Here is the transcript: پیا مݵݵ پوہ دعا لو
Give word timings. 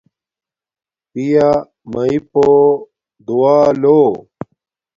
پیا 1.11 1.49
مݵݵ 1.91 2.15
پوہ 2.31 2.57
دعا 3.25 3.57
لو 3.81 3.99